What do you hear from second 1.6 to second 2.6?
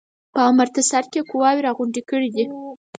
را غونډي کړي دي.